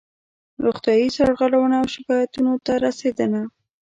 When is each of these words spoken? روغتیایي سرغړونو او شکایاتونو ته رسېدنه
روغتیایي 0.65 1.09
سرغړونو 1.17 1.75
او 1.81 1.85
شکایاتونو 1.93 2.53
ته 2.65 2.73
رسېدنه 2.85 3.41